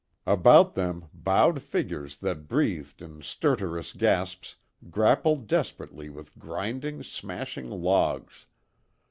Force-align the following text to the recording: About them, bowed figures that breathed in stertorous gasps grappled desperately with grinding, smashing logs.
About 0.25 0.73
them, 0.73 1.05
bowed 1.13 1.61
figures 1.61 2.17
that 2.17 2.47
breathed 2.47 3.03
in 3.03 3.21
stertorous 3.21 3.93
gasps 3.93 4.55
grappled 4.89 5.45
desperately 5.45 6.09
with 6.09 6.39
grinding, 6.39 7.03
smashing 7.03 7.69
logs. 7.69 8.47